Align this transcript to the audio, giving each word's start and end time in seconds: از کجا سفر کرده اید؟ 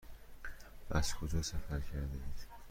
از 0.91 1.15
کجا 1.15 1.41
سفر 1.41 1.79
کرده 1.79 2.13
اید؟ 2.13 2.51